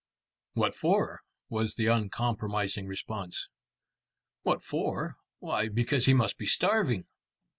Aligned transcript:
"What 0.53 0.73
for?" 0.73 1.21
was 1.47 1.75
the 1.75 1.85
uncompromising 1.85 2.87
response. 2.87 3.47
"What 4.41 4.63
for? 4.63 5.17
Why, 5.37 5.67
because 5.69 6.07
he 6.07 6.15
must 6.15 6.39
be 6.39 6.47
starving." 6.47 7.05